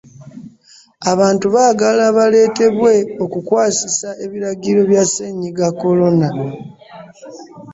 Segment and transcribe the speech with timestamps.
[1.11, 6.29] Abantu baagala baleetebwe okukwasisa ebiragiro bya Ssennyiga Corona.